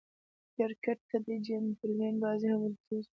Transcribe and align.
کرکټ 0.55 0.99
ته 1.09 1.17
"جېنټلمن 1.45 2.15
بازي" 2.23 2.47
هم 2.51 2.59
ویل 2.61 2.75
کیږي. 2.87 3.09